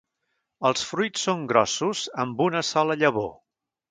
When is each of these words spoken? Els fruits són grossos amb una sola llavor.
Els 0.69 0.85
fruits 0.91 1.25
són 1.27 1.43
grossos 1.51 2.01
amb 2.25 2.43
una 2.47 2.65
sola 2.73 2.99
llavor. 3.05 3.33